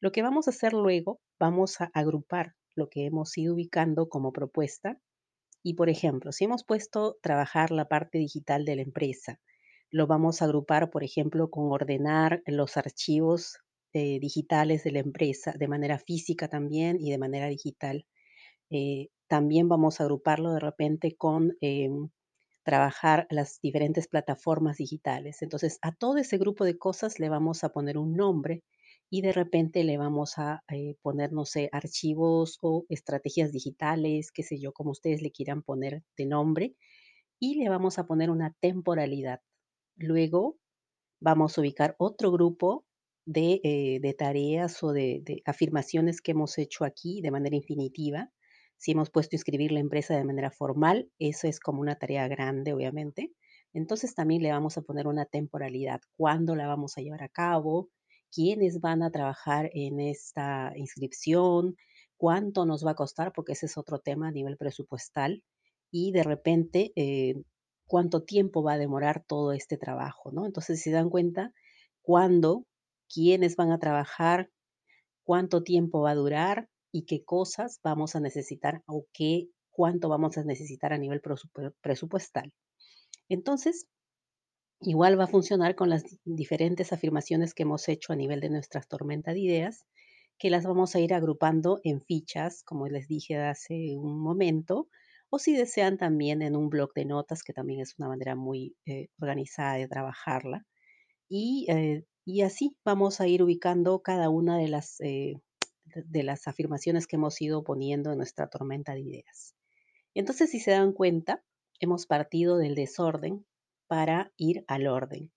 Lo 0.00 0.12
que 0.12 0.22
vamos 0.22 0.46
a 0.46 0.50
hacer 0.50 0.74
luego, 0.74 1.20
vamos 1.40 1.80
a 1.80 1.90
agrupar 1.94 2.54
lo 2.74 2.88
que 2.90 3.06
hemos 3.06 3.36
ido 3.38 3.54
ubicando 3.54 4.08
como 4.08 4.32
propuesta 4.32 5.00
y, 5.66 5.74
por 5.74 5.88
ejemplo, 5.90 6.32
si 6.32 6.44
hemos 6.44 6.64
puesto 6.64 7.18
trabajar 7.22 7.70
la 7.72 7.86
parte 7.88 8.18
digital 8.18 8.64
de 8.64 8.76
la 8.76 8.82
empresa, 8.82 9.40
lo 9.90 10.06
vamos 10.06 10.40
a 10.40 10.44
agrupar, 10.46 10.90
por 10.90 11.02
ejemplo, 11.04 11.50
con 11.50 11.72
ordenar 11.72 12.42
los 12.46 12.76
archivos 12.76 13.58
eh, 13.92 14.20
digitales 14.20 14.84
de 14.84 14.92
la 14.92 15.00
empresa 15.00 15.54
de 15.58 15.68
manera 15.68 15.98
física 15.98 16.48
también 16.48 16.98
y 17.00 17.10
de 17.10 17.18
manera 17.18 17.48
digital. 17.48 18.06
Eh, 18.70 19.08
también 19.28 19.68
vamos 19.68 20.00
a 20.00 20.04
agruparlo 20.04 20.52
de 20.52 20.60
repente 20.60 21.16
con 21.16 21.56
em, 21.60 22.10
trabajar 22.64 23.26
las 23.30 23.60
diferentes 23.62 24.08
plataformas 24.08 24.76
digitales. 24.78 25.42
Entonces, 25.42 25.78
a 25.82 25.92
todo 25.92 26.18
ese 26.18 26.38
grupo 26.38 26.64
de 26.64 26.78
cosas 26.78 27.18
le 27.20 27.28
vamos 27.28 27.64
a 27.64 27.70
poner 27.70 27.98
un 27.98 28.14
nombre 28.16 28.64
y 29.10 29.22
de 29.22 29.32
repente 29.32 29.84
le 29.84 29.98
vamos 29.98 30.38
a 30.38 30.62
eh, 30.72 30.96
poner, 31.02 31.32
no 31.32 31.44
sé, 31.44 31.68
archivos 31.72 32.58
o 32.62 32.84
estrategias 32.88 33.52
digitales, 33.52 34.32
qué 34.32 34.42
sé 34.42 34.58
yo, 34.60 34.72
como 34.72 34.90
ustedes 34.92 35.22
le 35.22 35.30
quieran 35.32 35.62
poner 35.62 36.02
de 36.16 36.26
nombre. 36.26 36.76
y 37.40 37.56
le 37.56 37.68
vamos 37.68 37.98
a 37.98 38.06
poner 38.06 38.30
una 38.30 38.54
temporalidad. 38.60 39.40
Luego 39.96 40.58
vamos 41.20 41.56
a 41.58 41.60
ubicar 41.62 41.96
otro 41.98 42.30
grupo 42.32 42.86
de, 43.26 43.60
eh, 43.64 44.00
de 44.00 44.14
tareas 44.14 44.82
o 44.82 44.92
de, 44.92 45.20
de 45.24 45.42
afirmaciones 45.46 46.20
que 46.20 46.32
hemos 46.32 46.58
hecho 46.58 46.84
aquí 46.84 47.20
de 47.22 47.30
manera 47.30 47.56
infinitiva. 47.56 48.30
Si 48.78 48.92
hemos 48.92 49.10
puesto 49.10 49.36
inscribir 49.36 49.72
la 49.72 49.80
empresa 49.80 50.16
de 50.16 50.24
manera 50.24 50.50
formal, 50.50 51.10
eso 51.18 51.48
es 51.48 51.60
como 51.60 51.80
una 51.80 51.96
tarea 51.96 52.28
grande, 52.28 52.72
obviamente. 52.72 53.32
Entonces 53.72 54.14
también 54.14 54.42
le 54.42 54.52
vamos 54.52 54.78
a 54.78 54.82
poner 54.82 55.06
una 55.06 55.26
temporalidad, 55.26 56.00
cuándo 56.16 56.54
la 56.56 56.66
vamos 56.68 56.96
a 56.98 57.02
llevar 57.02 57.22
a 57.22 57.28
cabo, 57.28 57.90
quiénes 58.32 58.80
van 58.80 59.02
a 59.02 59.10
trabajar 59.10 59.70
en 59.72 60.00
esta 60.00 60.72
inscripción, 60.76 61.76
cuánto 62.16 62.66
nos 62.66 62.84
va 62.84 62.92
a 62.92 62.94
costar, 62.94 63.32
porque 63.32 63.52
ese 63.52 63.66
es 63.66 63.78
otro 63.78 63.98
tema 63.98 64.28
a 64.28 64.32
nivel 64.32 64.56
presupuestal, 64.56 65.42
y 65.90 66.12
de 66.12 66.22
repente 66.22 66.92
eh, 66.96 67.34
cuánto 67.86 68.22
tiempo 68.24 68.62
va 68.62 68.74
a 68.74 68.78
demorar 68.78 69.24
todo 69.26 69.52
este 69.52 69.76
trabajo, 69.76 70.32
¿no? 70.32 70.46
Entonces, 70.46 70.78
si 70.78 70.90
se 70.90 70.96
dan 70.96 71.10
cuenta, 71.10 71.52
cuándo, 72.02 72.66
quiénes 73.12 73.56
van 73.56 73.72
a 73.72 73.78
trabajar, 73.78 74.50
cuánto 75.24 75.62
tiempo 75.62 76.02
va 76.02 76.10
a 76.10 76.14
durar 76.16 76.68
y 76.92 77.04
qué 77.04 77.24
cosas 77.24 77.80
vamos 77.82 78.16
a 78.16 78.20
necesitar 78.20 78.82
o 78.86 79.06
qué, 79.12 79.48
cuánto 79.70 80.08
vamos 80.08 80.38
a 80.38 80.44
necesitar 80.44 80.92
a 80.92 80.98
nivel 80.98 81.20
presupuestal. 81.80 82.52
Entonces, 83.28 83.86
igual 84.80 85.18
va 85.18 85.24
a 85.24 85.28
funcionar 85.28 85.74
con 85.74 85.90
las 85.90 86.04
diferentes 86.24 86.92
afirmaciones 86.92 87.54
que 87.54 87.62
hemos 87.62 87.88
hecho 87.88 88.12
a 88.12 88.16
nivel 88.16 88.40
de 88.40 88.50
nuestras 88.50 88.88
tormenta 88.88 89.32
de 89.32 89.40
ideas, 89.40 89.86
que 90.38 90.50
las 90.50 90.64
vamos 90.64 90.94
a 90.94 91.00
ir 91.00 91.14
agrupando 91.14 91.80
en 91.82 92.02
fichas, 92.02 92.62
como 92.62 92.88
les 92.88 93.08
dije 93.08 93.36
hace 93.38 93.96
un 93.96 94.20
momento, 94.20 94.88
o 95.30 95.38
si 95.38 95.56
desean 95.56 95.98
también 95.98 96.42
en 96.42 96.56
un 96.56 96.68
blog 96.68 96.92
de 96.94 97.04
notas, 97.04 97.42
que 97.42 97.52
también 97.52 97.80
es 97.80 97.94
una 97.98 98.08
manera 98.08 98.36
muy 98.36 98.76
eh, 98.84 99.08
organizada 99.20 99.74
de 99.74 99.88
trabajarla. 99.88 100.66
Y, 101.28 101.66
eh, 101.68 102.04
y, 102.24 102.42
así 102.42 102.76
vamos 102.84 103.20
a 103.20 103.26
ir 103.26 103.42
ubicando 103.42 104.00
cada 104.02 104.28
una 104.30 104.58
de 104.58 104.68
las, 104.68 105.00
eh, 105.00 105.40
de 105.84 106.22
las 106.22 106.46
afirmaciones 106.46 107.06
que 107.06 107.16
hemos 107.16 107.40
ido 107.40 107.64
poniendo 107.64 108.12
en 108.12 108.18
nuestra 108.18 108.48
tormenta 108.48 108.94
de 108.94 109.00
ideas. 109.00 109.54
Entonces, 110.14 110.50
si 110.50 110.60
se 110.60 110.70
dan 110.70 110.92
cuenta, 110.92 111.42
hemos 111.80 112.06
partido 112.06 112.56
del 112.58 112.74
desorden 112.74 113.44
para 113.88 114.32
ir 114.36 114.64
al 114.68 114.86
orden. 114.86 115.32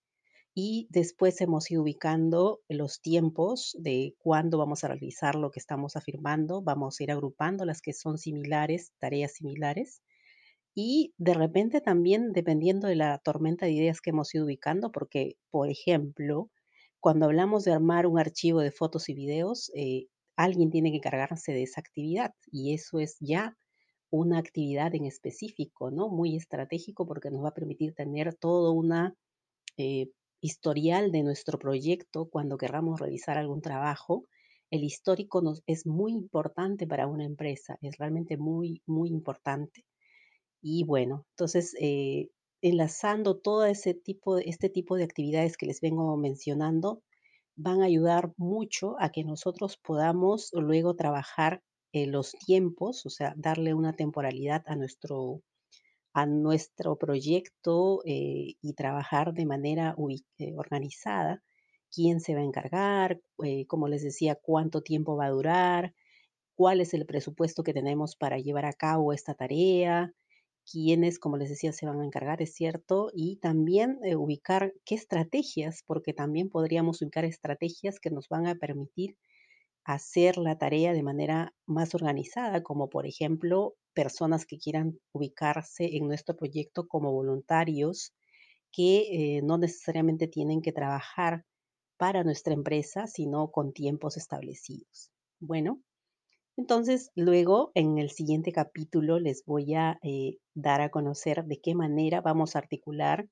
Y 0.54 0.88
después 0.90 1.40
hemos 1.40 1.70
ido 1.70 1.82
ubicando 1.82 2.60
los 2.68 3.00
tiempos 3.00 3.76
de 3.78 4.16
cuándo 4.18 4.58
vamos 4.58 4.84
a 4.84 4.88
realizar 4.88 5.36
lo 5.36 5.50
que 5.50 5.60
estamos 5.60 5.96
afirmando. 5.96 6.62
Vamos 6.62 7.00
a 7.00 7.04
ir 7.04 7.12
agrupando 7.12 7.64
las 7.64 7.80
que 7.80 7.92
son 7.92 8.18
similares, 8.18 8.92
tareas 8.98 9.34
similares. 9.34 10.02
Y 10.74 11.14
de 11.18 11.34
repente 11.34 11.80
también, 11.80 12.32
dependiendo 12.32 12.88
de 12.88 12.96
la 12.96 13.18
tormenta 13.18 13.66
de 13.66 13.72
ideas 13.72 14.00
que 14.00 14.10
hemos 14.10 14.34
ido 14.34 14.44
ubicando, 14.44 14.92
porque, 14.92 15.36
por 15.50 15.68
ejemplo, 15.68 16.50
cuando 17.00 17.26
hablamos 17.26 17.64
de 17.64 17.72
armar 17.72 18.06
un 18.06 18.18
archivo 18.18 18.60
de 18.60 18.72
fotos 18.72 19.08
y 19.08 19.14
videos, 19.14 19.70
eh, 19.74 20.06
alguien 20.36 20.70
tiene 20.70 20.90
que 20.90 20.98
encargarse 20.98 21.52
de 21.52 21.62
esa 21.64 21.80
actividad 21.80 22.34
y 22.50 22.74
eso 22.74 22.98
es 23.00 23.16
ya 23.20 23.56
una 24.10 24.38
actividad 24.38 24.94
en 24.94 25.06
específico, 25.06 25.90
¿no? 25.90 26.08
Muy 26.08 26.36
estratégico 26.36 27.06
porque 27.06 27.30
nos 27.30 27.44
va 27.44 27.48
a 27.50 27.54
permitir 27.54 27.94
tener 27.94 28.34
todo 28.34 28.72
una 28.72 29.14
eh, 29.76 30.10
historial 30.40 31.12
de 31.12 31.22
nuestro 31.22 31.58
proyecto 31.58 32.28
cuando 32.28 32.58
queramos 32.58 33.00
realizar 33.00 33.38
algún 33.38 33.62
trabajo. 33.62 34.26
El 34.70 34.84
histórico 34.84 35.42
nos, 35.42 35.62
es 35.66 35.86
muy 35.86 36.12
importante 36.12 36.86
para 36.86 37.06
una 37.06 37.24
empresa, 37.24 37.78
es 37.82 37.98
realmente 37.98 38.36
muy, 38.36 38.82
muy 38.86 39.10
importante. 39.10 39.84
Y 40.62 40.84
bueno, 40.84 41.26
entonces, 41.30 41.74
eh, 41.80 42.30
enlazando 42.62 43.38
todo 43.38 43.64
ese 43.64 43.94
tipo, 43.94 44.38
este 44.38 44.68
tipo 44.68 44.96
de 44.96 45.04
actividades 45.04 45.56
que 45.56 45.66
les 45.66 45.80
vengo 45.80 46.16
mencionando, 46.16 47.02
van 47.56 47.82
a 47.82 47.86
ayudar 47.86 48.32
mucho 48.36 48.96
a 49.00 49.10
que 49.10 49.24
nosotros 49.24 49.76
podamos 49.78 50.50
luego 50.52 50.96
trabajar 50.96 51.62
los 51.92 52.32
tiempos, 52.32 53.04
o 53.06 53.10
sea, 53.10 53.34
darle 53.36 53.74
una 53.74 53.92
temporalidad 53.94 54.62
a 54.66 54.76
nuestro, 54.76 55.42
a 56.12 56.26
nuestro 56.26 56.96
proyecto 56.96 58.02
eh, 58.04 58.54
y 58.60 58.74
trabajar 58.74 59.32
de 59.34 59.46
manera 59.46 59.96
eh, 60.38 60.54
organizada. 60.56 61.42
¿Quién 61.92 62.20
se 62.20 62.34
va 62.34 62.40
a 62.40 62.44
encargar? 62.44 63.20
Eh, 63.44 63.66
como 63.66 63.88
les 63.88 64.02
decía, 64.02 64.36
cuánto 64.36 64.82
tiempo 64.82 65.16
va 65.16 65.26
a 65.26 65.30
durar, 65.30 65.94
cuál 66.54 66.80
es 66.80 66.94
el 66.94 67.06
presupuesto 67.06 67.62
que 67.62 67.72
tenemos 67.74 68.16
para 68.16 68.38
llevar 68.38 68.66
a 68.66 68.72
cabo 68.72 69.12
esta 69.12 69.34
tarea, 69.34 70.12
quiénes, 70.70 71.18
como 71.18 71.36
les 71.36 71.48
decía, 71.50 71.72
se 71.72 71.86
van 71.86 72.00
a 72.00 72.04
encargar, 72.04 72.42
es 72.42 72.54
cierto, 72.54 73.10
y 73.14 73.36
también 73.36 73.98
ubicar 74.16 74.74
qué 74.84 74.94
estrategias, 74.94 75.82
porque 75.86 76.12
también 76.12 76.48
podríamos 76.50 77.02
ubicar 77.02 77.24
estrategias 77.24 77.98
que 77.98 78.10
nos 78.10 78.28
van 78.28 78.46
a 78.46 78.54
permitir 78.54 79.16
hacer 79.84 80.38
la 80.38 80.58
tarea 80.58 80.92
de 80.92 81.02
manera 81.02 81.54
más 81.66 81.94
organizada, 81.94 82.62
como 82.62 82.88
por 82.90 83.06
ejemplo 83.06 83.76
personas 83.94 84.46
que 84.46 84.58
quieran 84.58 85.00
ubicarse 85.12 85.96
en 85.96 86.06
nuestro 86.06 86.36
proyecto 86.36 86.86
como 86.88 87.12
voluntarios 87.12 88.14
que 88.72 89.36
eh, 89.38 89.42
no 89.42 89.58
necesariamente 89.58 90.28
tienen 90.28 90.62
que 90.62 90.72
trabajar 90.72 91.44
para 91.98 92.24
nuestra 92.24 92.54
empresa, 92.54 93.06
sino 93.06 93.50
con 93.50 93.72
tiempos 93.72 94.16
establecidos. 94.16 95.12
Bueno, 95.40 95.82
entonces 96.56 97.10
luego 97.14 97.72
en 97.74 97.98
el 97.98 98.10
siguiente 98.10 98.52
capítulo 98.52 99.18
les 99.18 99.44
voy 99.44 99.74
a 99.74 99.98
eh, 100.02 100.38
dar 100.54 100.80
a 100.80 100.90
conocer 100.90 101.44
de 101.44 101.60
qué 101.60 101.74
manera 101.74 102.20
vamos 102.20 102.54
a 102.54 102.58
articular 102.60 103.28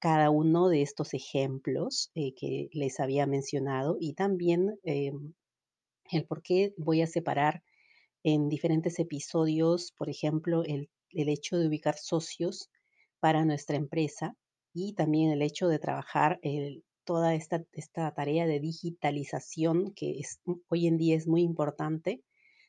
cada 0.00 0.30
uno 0.30 0.68
de 0.68 0.82
estos 0.82 1.14
ejemplos 1.14 2.10
eh, 2.14 2.34
que 2.34 2.68
les 2.72 3.00
había 3.00 3.26
mencionado 3.26 3.96
y 4.00 4.14
también 4.14 4.78
em, 4.84 5.34
el 6.12 6.24
por 6.24 6.42
qué 6.42 6.74
voy 6.76 7.02
a 7.02 7.06
separar 7.06 7.62
en 8.22 8.48
diferentes 8.48 8.98
episodios, 8.98 9.92
por 9.92 10.08
ejemplo, 10.08 10.62
el, 10.64 10.88
hecho 11.10 11.58
de 11.58 11.68
ubicar 11.68 11.96
socios 11.96 12.70
para 13.20 13.44
nuestra 13.44 13.76
empresa 13.76 14.36
y 14.72 14.94
también 14.94 15.30
el 15.30 15.42
hecho 15.42 15.68
de 15.68 15.78
trabajar 15.78 16.40
toda 17.04 17.34
esta, 17.34 17.64
esta, 17.72 18.12
tarea 18.14 18.46
de 18.46 18.60
digitalización 18.60 19.92
que 19.92 20.18
es, 20.20 20.40
hoy 20.68 20.86
en 20.86 20.96
día 20.96 21.16
es 21.16 21.26
muy 21.26 21.42
importante 21.42 22.22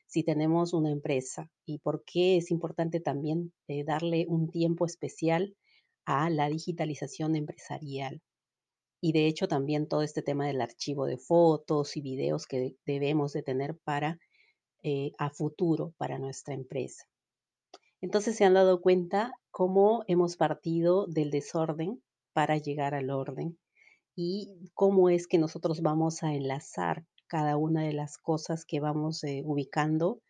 si 0.06 0.22
tenemos 0.22 0.74
una 0.74 0.90
empresa 0.90 1.50
y 1.64 1.78
por 1.78 2.04
qué 2.04 2.36
es 2.36 2.50
importante 2.50 3.00
también 3.00 3.52
eh, 3.68 3.84
darle 3.84 4.26
un 4.28 4.50
tiempo 4.50 4.86
especial 4.86 5.56
a 6.04 6.28
la 6.30 6.48
digitalización 6.48 7.36
empresarial. 7.36 8.20
Y 9.04 9.12
de 9.12 9.26
hecho 9.26 9.48
también 9.48 9.86
todo 9.86 10.00
este 10.00 10.22
tema 10.22 10.46
del 10.46 10.62
archivo 10.62 11.04
de 11.04 11.18
fotos 11.18 11.94
y 11.98 12.00
videos 12.00 12.46
que 12.46 12.78
debemos 12.86 13.34
de 13.34 13.42
tener 13.42 13.76
para 13.76 14.18
eh, 14.82 15.12
a 15.18 15.28
futuro 15.28 15.92
para 15.98 16.18
nuestra 16.18 16.54
empresa. 16.54 17.04
Entonces 18.00 18.34
se 18.34 18.46
han 18.46 18.54
dado 18.54 18.80
cuenta 18.80 19.34
cómo 19.50 20.04
hemos 20.06 20.38
partido 20.38 21.06
del 21.06 21.30
desorden 21.30 22.02
para 22.32 22.56
llegar 22.56 22.94
al 22.94 23.10
orden 23.10 23.58
y 24.16 24.70
cómo 24.72 25.10
es 25.10 25.26
que 25.26 25.36
nosotros 25.36 25.82
vamos 25.82 26.22
a 26.22 26.32
enlazar 26.32 27.04
cada 27.26 27.58
una 27.58 27.82
de 27.82 27.92
las 27.92 28.16
cosas 28.16 28.64
que 28.64 28.80
vamos 28.80 29.22
eh, 29.22 29.42
ubicando 29.44 30.22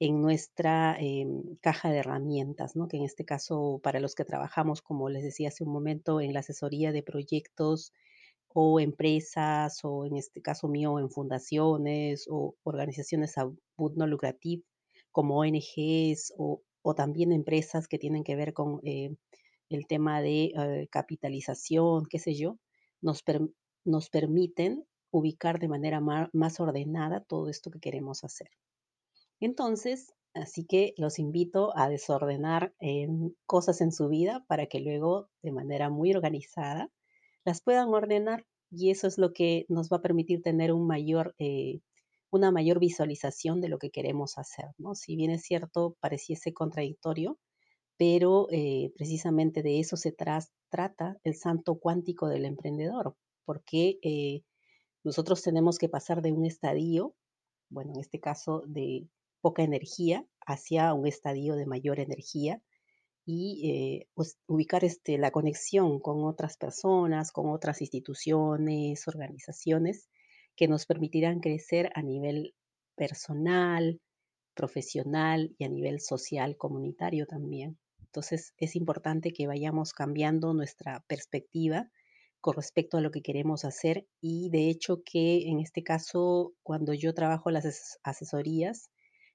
en 0.00 0.20
nuestra 0.20 0.96
em, 0.98 1.54
caja 1.60 1.90
de 1.90 1.98
herramientas, 1.98 2.74
¿no? 2.74 2.88
que 2.88 2.96
en 2.96 3.04
este 3.04 3.24
caso 3.24 3.78
para 3.84 4.00
los 4.00 4.16
que 4.16 4.24
trabajamos, 4.24 4.82
como 4.82 5.10
les 5.10 5.22
decía 5.22 5.50
hace 5.50 5.62
un 5.62 5.72
momento, 5.72 6.20
en 6.20 6.32
la 6.32 6.40
asesoría 6.40 6.90
de 6.90 7.04
proyectos 7.04 7.92
o 8.58 8.80
empresas, 8.80 9.80
o 9.84 10.06
en 10.06 10.16
este 10.16 10.40
caso 10.40 10.66
mío, 10.66 10.98
en 10.98 11.10
fundaciones 11.10 12.26
o 12.30 12.56
organizaciones 12.62 13.36
a 13.36 13.52
no 13.76 14.06
lucrativ 14.06 14.64
como 15.12 15.40
ONGs 15.40 16.32
o, 16.38 16.62
o, 16.80 16.94
también 16.94 17.32
empresas 17.32 17.86
que 17.86 17.98
tienen 17.98 18.24
que 18.24 18.34
ver 18.34 18.54
con 18.54 18.80
eh, 18.82 19.14
el 19.68 19.86
tema 19.86 20.22
de 20.22 20.52
eh, 20.56 20.88
capitalización, 20.90 22.06
qué 22.08 22.18
sé 22.18 22.34
yo, 22.34 22.58
nos, 23.02 23.22
nos 23.84 24.08
permiten 24.08 24.86
ubicar 25.10 25.58
de 25.58 25.68
manera 25.68 26.00
más 26.00 26.58
ordenada 26.58 27.24
todo 27.24 27.50
esto 27.50 27.70
que 27.70 27.80
queremos 27.80 28.24
hacer. 28.24 28.48
Entonces, 29.38 30.14
así 30.32 30.64
que 30.64 30.94
los 30.96 31.18
invito 31.18 31.76
a 31.76 31.90
desordenar 31.90 32.74
en 32.78 33.36
cosas 33.44 33.82
en 33.82 33.92
su 33.92 34.08
vida 34.08 34.46
para 34.48 34.66
que 34.66 34.80
luego 34.80 35.28
de 35.42 35.52
manera 35.52 35.90
muy 35.90 36.14
organizada 36.14 36.90
las 37.46 37.62
puedan 37.62 37.88
ordenar 37.94 38.44
y 38.70 38.90
eso 38.90 39.06
es 39.06 39.18
lo 39.18 39.32
que 39.32 39.64
nos 39.68 39.88
va 39.88 39.98
a 39.98 40.02
permitir 40.02 40.42
tener 40.42 40.72
eh, 41.38 41.80
una 42.30 42.50
mayor 42.50 42.80
visualización 42.80 43.60
de 43.60 43.68
lo 43.68 43.78
que 43.78 43.90
queremos 43.90 44.36
hacer. 44.36 44.66
¿no? 44.78 44.96
Si 44.96 45.14
bien 45.14 45.30
es 45.30 45.44
cierto, 45.44 45.96
pareciese 46.00 46.52
contradictorio, 46.52 47.38
pero 47.96 48.48
eh, 48.50 48.92
precisamente 48.96 49.62
de 49.62 49.78
eso 49.78 49.96
se 49.96 50.12
trata 50.12 51.18
el 51.22 51.36
santo 51.36 51.78
cuántico 51.78 52.28
del 52.28 52.44
emprendedor, 52.44 53.16
porque 53.44 54.00
eh, 54.02 54.42
nosotros 55.04 55.40
tenemos 55.40 55.78
que 55.78 55.88
pasar 55.88 56.22
de 56.22 56.32
un 56.32 56.44
estadio, 56.44 57.14
bueno, 57.70 57.92
en 57.94 58.00
este 58.00 58.18
caso 58.18 58.64
de 58.66 59.08
poca 59.40 59.62
energía, 59.62 60.26
hacia 60.44 60.92
un 60.94 61.06
estadio 61.06 61.54
de 61.54 61.66
mayor 61.66 62.00
energía 62.00 62.60
y 63.26 63.70
eh, 63.70 64.08
pues, 64.14 64.38
ubicar 64.46 64.84
este, 64.84 65.18
la 65.18 65.32
conexión 65.32 65.98
con 65.98 66.24
otras 66.24 66.56
personas, 66.56 67.32
con 67.32 67.50
otras 67.50 67.80
instituciones, 67.80 69.06
organizaciones 69.08 70.08
que 70.54 70.68
nos 70.68 70.86
permitirán 70.86 71.40
crecer 71.40 71.90
a 71.94 72.02
nivel 72.02 72.54
personal, 72.94 74.00
profesional 74.54 75.54
y 75.58 75.64
a 75.64 75.68
nivel 75.68 76.00
social, 76.00 76.56
comunitario 76.56 77.26
también. 77.26 77.78
Entonces 78.00 78.54
es 78.56 78.76
importante 78.76 79.32
que 79.32 79.48
vayamos 79.48 79.92
cambiando 79.92 80.54
nuestra 80.54 81.04
perspectiva 81.08 81.90
con 82.40 82.54
respecto 82.54 82.96
a 82.96 83.00
lo 83.00 83.10
que 83.10 83.22
queremos 83.22 83.64
hacer 83.64 84.06
y 84.20 84.50
de 84.50 84.70
hecho 84.70 85.02
que 85.04 85.48
en 85.48 85.58
este 85.58 85.82
caso 85.82 86.54
cuando 86.62 86.94
yo 86.94 87.12
trabajo 87.12 87.50
las 87.50 87.98
asesorías 88.04 88.88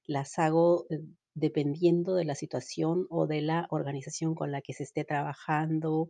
las 0.05 0.39
hago 0.39 0.87
eh, 0.89 1.01
dependiendo 1.33 2.15
de 2.15 2.25
la 2.25 2.35
situación 2.35 3.07
o 3.09 3.27
de 3.27 3.41
la 3.41 3.67
organización 3.69 4.35
con 4.35 4.51
la 4.51 4.61
que 4.61 4.73
se 4.73 4.83
esté 4.83 5.03
trabajando, 5.03 6.09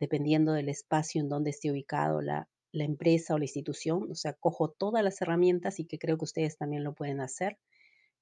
dependiendo 0.00 0.52
del 0.52 0.68
espacio 0.68 1.20
en 1.20 1.28
donde 1.28 1.50
esté 1.50 1.70
ubicado 1.70 2.20
la, 2.22 2.48
empresa 2.72 3.34
o 3.34 3.38
la 3.38 3.44
institución. 3.44 4.10
O 4.10 4.14
sea, 4.14 4.32
cojo 4.32 4.70
todas 4.70 5.04
las 5.04 5.20
herramientas 5.20 5.78
y 5.78 5.84
que 5.84 5.98
creo 5.98 6.16
que 6.16 6.24
ustedes 6.24 6.56
también 6.56 6.84
lo 6.84 6.94
pueden 6.94 7.20
hacer. 7.20 7.58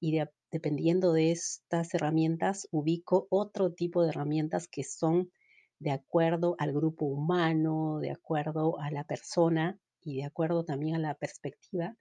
Y 0.01 0.19
dependiendo 0.51 1.13
de 1.13 1.31
estas 1.31 1.95
herramientas, 1.95 2.67
ubico 2.71 3.29
otro 3.31 3.73
tipo 3.73 4.03
de 4.03 4.09
herramientas 4.09 4.67
que 4.67 4.83
son 4.83 5.31
de 5.79 5.93
acuerdo 5.93 6.57
al 6.59 6.73
grupo 6.73 7.07
humano, 7.07 7.99
de 8.01 8.11
acuerdo 8.11 8.81
a 8.81 8.91
la 8.91 9.05
persona 9.05 9.79
y 10.03 10.17
de 10.17 10.25
acuerdo 10.25 10.65
también 10.65 10.97
a 10.97 10.99
la 10.99 11.15
perspectiva 11.15 11.97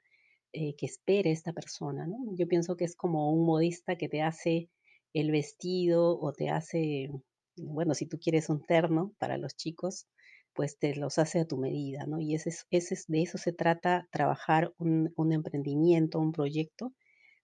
eh, 0.53 0.75
que 0.75 0.87
espere 0.87 1.31
esta 1.31 1.53
persona, 1.53 2.07
¿no? 2.07 2.17
Yo 2.35 2.47
pienso 2.47 2.75
que 2.75 2.85
es 2.85 2.95
como 2.95 3.31
un 3.31 3.45
modista 3.45 3.97
que 3.97 4.09
te 4.09 4.21
hace 4.21 4.69
el 5.13 5.31
vestido 5.31 6.19
o 6.19 6.33
te 6.33 6.49
hace, 6.49 7.09
bueno, 7.55 7.93
si 7.93 8.07
tú 8.07 8.19
quieres 8.19 8.49
un 8.49 8.65
terno 8.65 9.13
para 9.19 9.37
los 9.37 9.55
chicos, 9.55 10.07
pues 10.53 10.77
te 10.79 10.95
los 10.95 11.19
hace 11.19 11.39
a 11.39 11.45
tu 11.45 11.57
medida, 11.57 12.05
¿no? 12.07 12.19
Y 12.19 12.35
ese, 12.35 12.51
ese, 12.71 12.95
de 13.07 13.21
eso 13.21 13.37
se 13.37 13.53
trata 13.53 14.07
trabajar 14.11 14.73
un, 14.77 15.13
emprendimiento, 15.31 16.19
un 16.19 16.31
proyecto, 16.31 16.93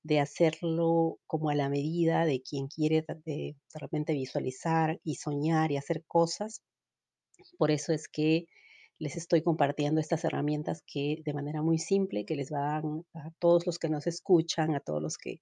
de 0.03 0.19
hacerlo 0.19 1.19
como 1.27 1.49
a 1.49 1.55
la 1.55 1.69
medida 1.69 2.25
de 2.25 2.41
quien 2.41 2.67
quiere 2.67 3.05
de, 3.25 3.55
de 3.73 3.79
repente 3.79 4.13
visualizar 4.13 4.99
y 5.03 5.15
soñar 5.15 5.71
y 5.71 5.77
hacer 5.77 6.03
cosas. 6.07 6.61
Por 7.57 7.71
eso 7.71 7.93
es 7.93 8.07
que 8.07 8.47
les 8.97 9.17
estoy 9.17 9.41
compartiendo 9.41 9.99
estas 9.99 10.23
herramientas 10.23 10.83
que 10.85 11.21
de 11.25 11.33
manera 11.33 11.61
muy 11.61 11.77
simple, 11.77 12.25
que 12.25 12.35
les 12.35 12.49
van 12.49 13.05
a 13.13 13.31
todos 13.39 13.65
los 13.65 13.77
que 13.79 13.89
nos 13.89 14.07
escuchan, 14.07 14.73
a 14.75 14.79
todos 14.79 15.01
los 15.01 15.17
que 15.17 15.41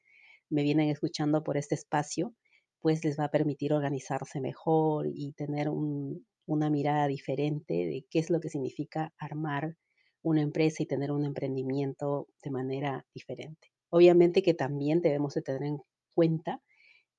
me 0.50 0.63
vienen 0.63 0.89
escuchando 0.89 1.43
por 1.43 1.57
este 1.57 1.75
espacio, 1.75 2.33
pues 2.79 3.03
les 3.03 3.17
va 3.19 3.25
a 3.25 3.31
permitir 3.31 3.74
organizarse 3.74 4.41
mejor 4.41 5.07
y 5.07 5.33
tener 5.33 5.69
una 5.69 6.69
mirada 6.69 7.07
diferente 7.07 7.74
de 7.74 8.05
qué 8.10 8.19
es 8.19 8.29
lo 8.29 8.39
que 8.39 8.50
significa 8.50 9.13
armar 9.17 9.77
una 10.22 10.41
empresa 10.41 10.83
y 10.83 10.86
tener 10.86 11.12
un 11.12 11.25
emprendimiento 11.25 12.27
de 12.43 12.51
manera 12.51 13.05
diferente. 13.13 13.69
Obviamente 13.89 14.41
que 14.41 14.53
también 14.53 15.01
debemos 15.01 15.33
de 15.33 15.43
tener 15.43 15.63
en 15.63 15.77
cuenta 16.13 16.62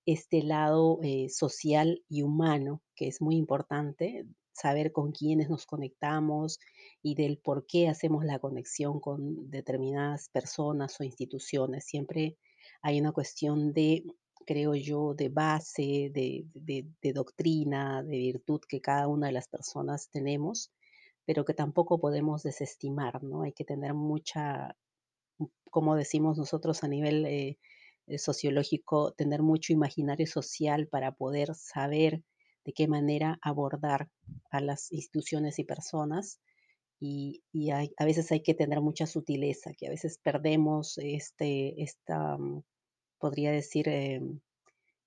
este 0.07 0.43
lado 0.43 0.99
eh, 1.03 1.29
social 1.29 2.03
y 2.09 2.23
humano, 2.23 2.83
que 2.95 3.09
es 3.09 3.23
muy 3.23 3.37
importante, 3.37 4.27
saber 4.55 4.93
con 4.93 5.13
quiénes 5.13 5.51
nos 5.51 5.67
conectamos 5.67 6.61
y 7.03 7.15
del 7.15 7.39
por 7.39 7.67
qué 7.67 7.89
hacemos 7.89 8.25
la 8.25 8.39
conexión 8.39 9.01
con 9.01 9.51
determinadas 9.51 10.29
personas 10.31 10.99
o 11.01 11.05
instituciones. 11.05 11.85
Siempre 11.85 12.39
hay 12.81 13.01
una 13.01 13.13
cuestión 13.13 13.73
de, 13.73 14.05
creo 14.47 14.75
yo, 14.75 15.15
de 15.15 15.29
base, 15.29 16.11
de, 16.15 16.47
de, 16.55 17.13
doctrina, 17.13 18.03
de 18.03 18.17
virtud 18.17 18.61
que 18.69 18.81
cada 18.81 19.09
una 19.09 19.27
de 19.27 19.33
las 19.33 19.49
personas 19.49 20.09
tenemos, 20.11 20.73
pero 21.27 21.45
que 21.45 21.55
tampoco 21.55 21.99
podemos 22.01 22.43
desestimar, 22.43 23.23
¿no? 23.23 23.43
Hay 23.43 23.53
que 23.53 23.65
tener 23.65 23.95
mucha, 23.95 24.77
como 25.71 25.97
decimos 25.97 26.39
nosotros 26.39 26.85
a 26.85 26.89
nivel 26.89 27.27
eh, 27.27 27.59
eh, 28.07 28.19
sociológico, 28.19 29.13
tener 29.13 29.43
mucho 29.43 29.73
imaginario 29.73 30.27
social 30.27 30.87
para 30.89 31.13
poder 31.13 31.55
saber 31.55 32.23
de 32.65 32.73
qué 32.73 32.89
manera 32.89 33.39
abordar 33.43 34.09
a 34.51 34.61
las 34.61 34.91
instituciones 34.93 35.59
y 35.59 35.65
personas. 35.65 36.41
Y, 37.01 37.43
a 37.71 38.05
veces 38.05 38.33
hay 38.33 38.43
que 38.43 38.55
tener 38.55 38.81
mucha 38.81 39.07
sutileza, 39.07 39.73
que 39.77 39.87
a 39.87 39.91
veces 39.91 40.19
perdemos 40.23 40.97
este, 40.99 41.83
esta, 41.83 42.39
mm, 42.39 42.63
podría 43.19 43.51
decir, 43.53 43.89
em, 43.89 44.41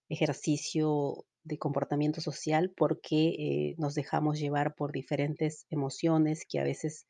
ejercicio 0.09 1.25
de 1.43 1.57
comportamiento 1.57 2.21
social 2.21 2.73
porque 2.75 3.29
eh, 3.39 3.75
nos 3.77 3.95
dejamos 3.95 4.39
llevar 4.39 4.75
por 4.75 4.91
diferentes 4.91 5.65
emociones 5.69 6.45
que 6.47 6.59
a 6.59 6.63
veces 6.63 7.07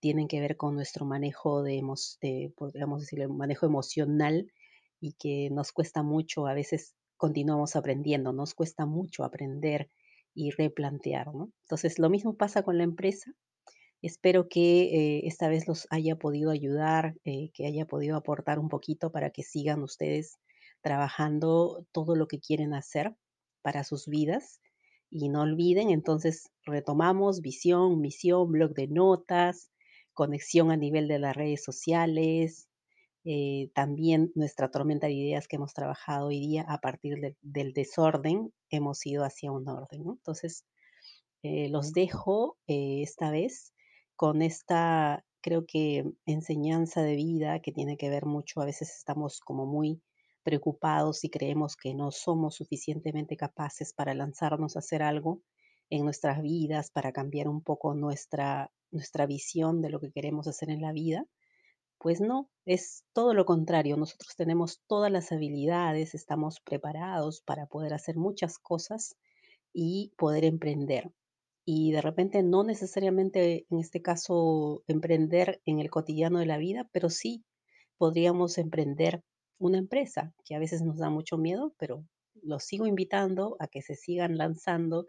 tienen 0.00 0.28
que 0.28 0.40
ver 0.40 0.56
con 0.56 0.74
nuestro 0.74 1.04
manejo 1.06 1.62
de, 1.62 1.82
de 2.22 2.52
podríamos 2.56 3.00
decir, 3.00 3.26
manejo 3.28 3.66
emocional 3.66 4.52
y 5.00 5.14
que 5.14 5.50
nos 5.50 5.72
cuesta 5.72 6.02
mucho 6.02 6.46
a 6.46 6.54
veces 6.54 6.94
continuamos 7.18 7.76
aprendiendo, 7.76 8.32
nos 8.32 8.54
cuesta 8.54 8.86
mucho 8.86 9.24
aprender 9.24 9.90
y 10.34 10.50
replantear, 10.52 11.34
¿no? 11.34 11.50
Entonces, 11.64 11.98
lo 11.98 12.08
mismo 12.08 12.36
pasa 12.36 12.62
con 12.62 12.78
la 12.78 12.84
empresa. 12.84 13.32
Espero 14.00 14.48
que 14.48 14.84
eh, 14.84 15.26
esta 15.26 15.48
vez 15.48 15.66
los 15.66 15.88
haya 15.90 16.16
podido 16.16 16.50
ayudar, 16.50 17.16
eh, 17.24 17.50
que 17.52 17.66
haya 17.66 17.84
podido 17.84 18.16
aportar 18.16 18.60
un 18.60 18.68
poquito 18.68 19.10
para 19.10 19.30
que 19.30 19.42
sigan 19.42 19.82
ustedes 19.82 20.38
trabajando 20.80 21.84
todo 21.92 22.14
lo 22.14 22.28
que 22.28 22.38
quieren 22.38 22.72
hacer 22.72 23.16
para 23.62 23.82
sus 23.82 24.06
vidas. 24.06 24.60
Y 25.10 25.28
no 25.28 25.42
olviden, 25.42 25.90
entonces 25.90 26.50
retomamos 26.64 27.40
visión, 27.40 28.00
misión, 28.00 28.52
blog 28.52 28.74
de 28.74 28.86
notas, 28.86 29.70
conexión 30.12 30.70
a 30.70 30.76
nivel 30.76 31.08
de 31.08 31.18
las 31.18 31.34
redes 31.34 31.64
sociales, 31.64 32.67
eh, 33.24 33.70
también 33.74 34.32
nuestra 34.34 34.70
tormenta 34.70 35.06
de 35.06 35.14
ideas 35.14 35.48
que 35.48 35.56
hemos 35.56 35.74
trabajado 35.74 36.28
hoy 36.28 36.40
día 36.40 36.64
a 36.68 36.78
partir 36.78 37.36
del 37.42 37.72
desorden, 37.72 38.52
hemos 38.70 39.04
ido 39.06 39.24
hacia 39.24 39.52
un 39.52 39.68
orden. 39.68 40.02
Entonces, 40.06 40.64
eh, 41.42 41.68
los 41.68 41.92
dejo 41.92 42.56
eh, 42.66 43.02
esta 43.02 43.30
vez 43.30 43.72
con 44.16 44.42
esta, 44.42 45.24
creo 45.40 45.66
que, 45.66 46.04
enseñanza 46.26 47.02
de 47.02 47.16
vida 47.16 47.60
que 47.60 47.72
tiene 47.72 47.96
que 47.96 48.10
ver 48.10 48.26
mucho, 48.26 48.60
a 48.60 48.64
veces 48.64 48.90
estamos 48.96 49.40
como 49.40 49.66
muy 49.66 50.02
preocupados 50.42 51.24
y 51.24 51.30
creemos 51.30 51.76
que 51.76 51.94
no 51.94 52.10
somos 52.10 52.56
suficientemente 52.56 53.36
capaces 53.36 53.92
para 53.92 54.14
lanzarnos 54.14 54.76
a 54.76 54.80
hacer 54.80 55.02
algo 55.02 55.42
en 55.90 56.04
nuestras 56.04 56.42
vidas, 56.42 56.90
para 56.90 57.12
cambiar 57.12 57.48
un 57.48 57.62
poco 57.62 57.94
nuestra, 57.94 58.70
nuestra 58.90 59.26
visión 59.26 59.82
de 59.82 59.90
lo 59.90 60.00
que 60.00 60.10
queremos 60.10 60.48
hacer 60.48 60.70
en 60.70 60.80
la 60.80 60.92
vida. 60.92 61.26
Pues 61.98 62.20
no, 62.20 62.48
es 62.64 63.04
todo 63.12 63.34
lo 63.34 63.44
contrario. 63.44 63.96
Nosotros 63.96 64.36
tenemos 64.36 64.80
todas 64.86 65.10
las 65.10 65.32
habilidades, 65.32 66.14
estamos 66.14 66.60
preparados 66.60 67.40
para 67.40 67.66
poder 67.66 67.92
hacer 67.92 68.16
muchas 68.16 68.58
cosas 68.58 69.16
y 69.72 70.12
poder 70.16 70.44
emprender. 70.44 71.12
Y 71.64 71.92
de 71.92 72.00
repente 72.00 72.42
no 72.42 72.64
necesariamente 72.64 73.66
en 73.70 73.78
este 73.78 74.00
caso 74.00 74.84
emprender 74.86 75.60
en 75.66 75.80
el 75.80 75.90
cotidiano 75.90 76.38
de 76.38 76.46
la 76.46 76.56
vida, 76.56 76.88
pero 76.92 77.10
sí 77.10 77.44
podríamos 77.98 78.58
emprender 78.58 79.22
una 79.58 79.78
empresa, 79.78 80.32
que 80.44 80.54
a 80.54 80.60
veces 80.60 80.82
nos 80.82 80.98
da 80.98 81.10
mucho 81.10 81.36
miedo, 81.36 81.74
pero 81.78 82.06
los 82.42 82.64
sigo 82.64 82.86
invitando 82.86 83.56
a 83.58 83.66
que 83.66 83.82
se 83.82 83.96
sigan 83.96 84.38
lanzando 84.38 85.06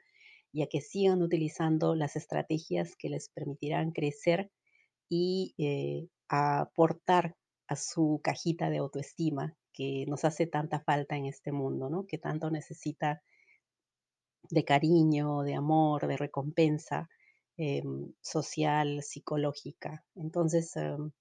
y 0.51 0.63
a 0.63 0.67
que 0.67 0.81
sigan 0.81 1.21
utilizando 1.21 1.95
las 1.95 2.15
estrategias 2.15 2.95
que 2.97 3.09
les 3.09 3.29
permitirán 3.29 3.91
crecer 3.91 4.51
y 5.07 5.53
eh, 5.57 6.07
aportar 6.29 7.35
a 7.67 7.75
su 7.75 8.21
cajita 8.23 8.69
de 8.69 8.77
autoestima 8.77 9.55
que 9.73 10.05
nos 10.07 10.25
hace 10.25 10.47
tanta 10.47 10.79
falta 10.79 11.15
en 11.15 11.25
este 11.25 11.51
mundo, 11.51 11.89
¿no? 11.89 12.05
Que 12.05 12.17
tanto 12.17 12.49
necesita 12.49 13.21
de 14.49 14.63
cariño, 14.63 15.43
de 15.43 15.55
amor, 15.55 16.07
de 16.07 16.17
recompensa 16.17 17.09
em, 17.57 18.13
social, 18.21 19.03
psicológica. 19.03 20.03
Entonces, 20.15 20.75
em, 20.75 21.11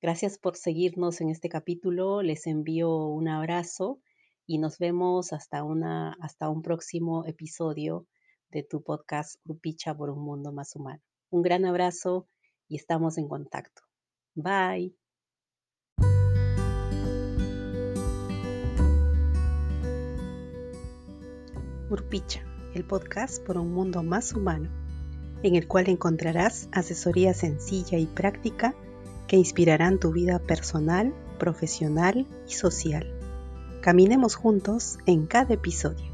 gracias 0.00 0.38
por 0.38 0.56
seguirnos 0.56 1.20
en 1.20 1.30
este 1.30 1.48
capítulo. 1.48 2.22
Les 2.22 2.46
envío 2.46 3.06
un 3.06 3.28
abrazo 3.28 4.00
y 4.46 4.58
nos 4.58 4.78
vemos 4.78 5.32
hasta, 5.32 5.64
una, 5.64 6.16
hasta 6.20 6.48
un 6.48 6.62
próximo 6.62 7.26
episodio 7.26 8.06
de 8.50 8.62
tu 8.62 8.82
podcast 8.82 9.40
Grupicha 9.44 9.94
por 9.94 10.10
un 10.10 10.24
mundo 10.24 10.52
más 10.52 10.74
humano. 10.76 11.02
Un 11.30 11.42
gran 11.42 11.64
abrazo 11.64 12.28
y 12.68 12.76
estamos 12.76 13.18
en 13.18 13.28
contacto. 13.28 13.87
Bye. 14.40 14.94
Urpicha, 21.90 22.44
el 22.72 22.84
podcast 22.84 23.44
por 23.44 23.58
un 23.58 23.72
mundo 23.72 24.04
más 24.04 24.34
humano, 24.34 24.70
en 25.42 25.56
el 25.56 25.66
cual 25.66 25.88
encontrarás 25.88 26.68
asesoría 26.70 27.34
sencilla 27.34 27.98
y 27.98 28.06
práctica 28.06 28.76
que 29.26 29.36
inspirarán 29.36 29.98
tu 29.98 30.12
vida 30.12 30.38
personal, 30.38 31.12
profesional 31.40 32.24
y 32.46 32.52
social. 32.52 33.12
Caminemos 33.80 34.36
juntos 34.36 34.98
en 35.06 35.26
cada 35.26 35.54
episodio. 35.54 36.06